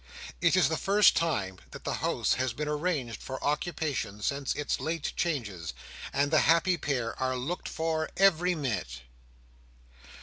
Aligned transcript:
It 0.41 0.55
is 0.55 0.67
the 0.67 0.77
first 0.77 1.15
time 1.15 1.59
that 1.69 1.83
the 1.83 1.93
house 2.01 2.33
has 2.33 2.53
been 2.53 2.67
arranged 2.67 3.21
for 3.21 3.39
occupation 3.43 4.23
since 4.23 4.55
its 4.55 4.79
late 4.79 5.13
changes, 5.15 5.75
and 6.11 6.31
the 6.31 6.39
happy 6.49 6.75
pair 6.75 7.15
are 7.21 7.35
looked 7.37 7.69
for 7.69 8.09
every 8.17 8.55
minute. 8.55 9.01